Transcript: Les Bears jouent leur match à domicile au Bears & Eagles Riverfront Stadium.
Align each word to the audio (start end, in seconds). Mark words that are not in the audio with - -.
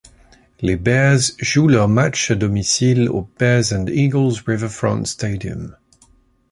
Les 0.61 0.77
Bears 0.77 1.19
jouent 1.37 1.67
leur 1.67 1.87
match 1.87 2.31
à 2.31 2.35
domicile 2.35 3.07
au 3.07 3.29
Bears 3.37 3.71
& 3.71 3.71
Eagles 3.93 4.33
Riverfront 4.47 5.05
Stadium. 5.05 5.75